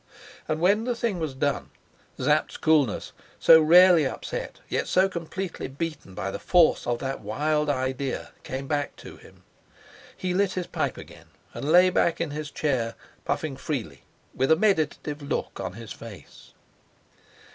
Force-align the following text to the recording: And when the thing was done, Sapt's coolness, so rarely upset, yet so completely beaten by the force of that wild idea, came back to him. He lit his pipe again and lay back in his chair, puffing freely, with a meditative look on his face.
And 0.47 0.59
when 0.59 0.85
the 0.85 0.95
thing 0.95 1.19
was 1.19 1.35
done, 1.35 1.69
Sapt's 2.17 2.57
coolness, 2.57 3.11
so 3.39 3.61
rarely 3.61 4.03
upset, 4.03 4.59
yet 4.67 4.87
so 4.87 5.07
completely 5.07 5.67
beaten 5.67 6.15
by 6.15 6.31
the 6.31 6.39
force 6.39 6.87
of 6.87 6.97
that 6.97 7.21
wild 7.21 7.69
idea, 7.69 8.31
came 8.41 8.65
back 8.65 8.95
to 8.95 9.17
him. 9.17 9.43
He 10.17 10.33
lit 10.33 10.53
his 10.53 10.65
pipe 10.65 10.97
again 10.97 11.27
and 11.53 11.71
lay 11.71 11.91
back 11.91 12.19
in 12.19 12.31
his 12.31 12.49
chair, 12.49 12.95
puffing 13.25 13.55
freely, 13.55 14.01
with 14.33 14.51
a 14.51 14.55
meditative 14.55 15.21
look 15.21 15.59
on 15.59 15.73
his 15.73 15.91
face. 15.93 16.53